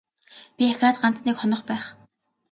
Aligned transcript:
Би 0.55 0.63
ахиад 0.71 0.95
ганц 1.01 1.17
нэг 1.25 1.35
хонох 1.39 1.61
байх. 1.69 1.85